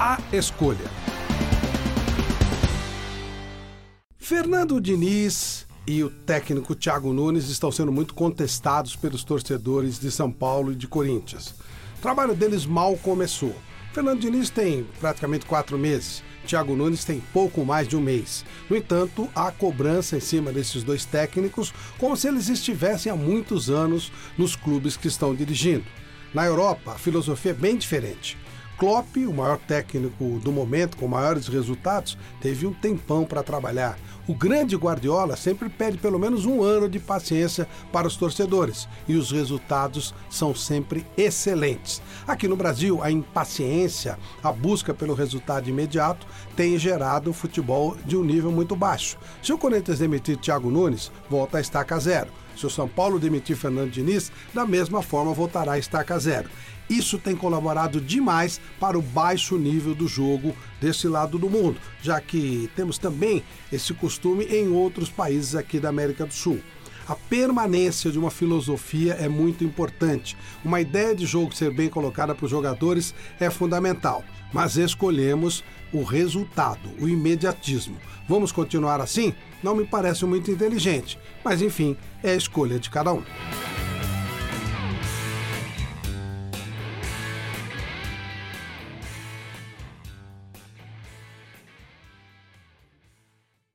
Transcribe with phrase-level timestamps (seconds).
[0.00, 0.88] A Escolha.
[4.16, 10.30] Fernando Diniz e o técnico Thiago Nunes estão sendo muito contestados pelos torcedores de São
[10.30, 11.52] Paulo e de Corinthians.
[11.98, 13.52] O trabalho deles mal começou.
[13.92, 16.22] Fernando Diniz tem praticamente quatro meses.
[16.46, 18.44] Thiago Nunes tem pouco mais de um mês.
[18.70, 23.68] No entanto, há cobrança em cima desses dois técnicos, como se eles estivessem há muitos
[23.68, 25.86] anos nos clubes que estão dirigindo.
[26.32, 28.38] Na Europa, a filosofia é bem diferente.
[28.78, 33.98] Klopp, o maior técnico do momento, com maiores resultados, teve um tempão para trabalhar.
[34.28, 39.16] O grande Guardiola sempre pede pelo menos um ano de paciência para os torcedores e
[39.16, 42.00] os resultados são sempre excelentes.
[42.24, 46.24] Aqui no Brasil, a impaciência, a busca pelo resultado imediato
[46.54, 49.18] tem gerado futebol de um nível muito baixo.
[49.42, 52.28] Se o Corinthians demitir Thiago Nunes, volta a estaca zero.
[52.58, 56.50] Se o São Paulo demitir Fernando Diniz, da mesma forma voltará a estaca zero.
[56.90, 62.20] Isso tem colaborado demais para o baixo nível do jogo desse lado do mundo, já
[62.20, 66.60] que temos também esse costume em outros países aqui da América do Sul.
[67.06, 70.36] A permanência de uma filosofia é muito importante.
[70.64, 76.02] Uma ideia de jogo ser bem colocada para os jogadores é fundamental, mas escolhemos o
[76.02, 77.96] resultado, o imediatismo.
[78.28, 79.32] Vamos continuar assim?
[79.62, 83.22] Não me parece muito inteligente, mas enfim, é a escolha de cada um.